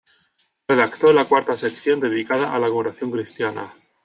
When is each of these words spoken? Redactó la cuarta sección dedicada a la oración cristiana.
Redactó 0.67 1.13
la 1.13 1.25
cuarta 1.25 1.55
sección 1.55 1.99
dedicada 1.99 2.55
a 2.55 2.57
la 2.57 2.71
oración 2.71 3.11
cristiana. 3.11 3.71